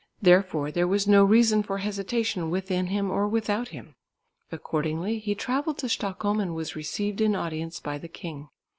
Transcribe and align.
Therefore 0.19 0.71
there 0.71 0.87
was 0.87 1.07
no 1.07 1.23
reason 1.23 1.61
for 1.61 1.77
hesitation 1.77 2.49
within 2.49 2.87
him 2.87 3.11
or 3.11 3.27
without 3.27 3.67
him. 3.67 3.93
Accordingly 4.51 5.19
he 5.19 5.35
travelled 5.35 5.77
to 5.77 5.89
Stockholm 5.89 6.39
and 6.39 6.55
was 6.55 6.75
received 6.75 7.21
in 7.21 7.35
audience 7.35 7.79
by 7.79 7.99
the 7.99 8.07
king. 8.09 8.49